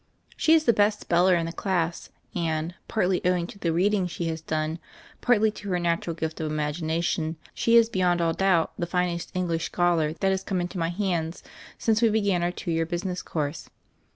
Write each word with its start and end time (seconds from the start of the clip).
She 0.35 0.55
is 0.55 0.63
the 0.63 0.73
best 0.73 1.01
speller 1.01 1.35
in 1.35 1.45
the 1.45 1.51
class, 1.51 2.09
and, 2.33 2.73
partly 2.87 3.23
owing 3.23 3.45
to 3.45 3.59
the 3.59 3.71
reading 3.71 4.07
she 4.07 4.25
has 4.29 4.41
done, 4.41 4.79
partly 5.21 5.51
to 5.51 5.69
her 5.69 5.77
natural 5.77 6.15
gift 6.15 6.39
of 6.41 6.51
imagination, 6.51 7.35
she 7.53 7.77
is, 7.77 7.87
beyond 7.87 8.19
all 8.19 8.33
doubt, 8.33 8.73
the 8.79 8.87
finest 8.87 9.29
English 9.35 9.65
scholar 9.65 10.13
that 10.13 10.31
has 10.31 10.41
come 10.41 10.59
into 10.59 10.79
my 10.79 10.89
hands 10.89 11.43
since 11.77 12.01
we 12.01 12.09
began 12.09 12.41
our 12.41 12.51
two 12.51 12.71
year 12.71 12.87
business 12.87 13.21
course. 13.21 13.69